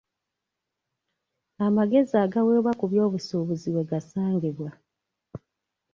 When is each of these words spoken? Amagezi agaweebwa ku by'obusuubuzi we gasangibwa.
Amagezi 1.65 2.15
agaweebwa 2.25 2.71
ku 2.79 2.85
by'obusuubuzi 2.91 3.67
we 3.75 3.81
gasangibwa. 3.89 4.69